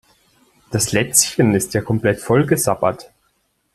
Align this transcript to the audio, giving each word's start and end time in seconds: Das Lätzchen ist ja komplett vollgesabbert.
Das 0.71 0.91
Lätzchen 0.93 1.53
ist 1.53 1.75
ja 1.75 1.81
komplett 1.83 2.19
vollgesabbert. 2.21 3.11